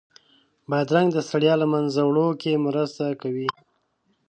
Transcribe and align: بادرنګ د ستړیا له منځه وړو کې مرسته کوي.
بادرنګ 0.69 1.09
د 1.13 1.17
ستړیا 1.27 1.53
له 1.61 1.67
منځه 1.73 2.01
وړو 2.05 2.27
کې 2.41 2.63
مرسته 2.65 3.05
کوي. 3.21 3.49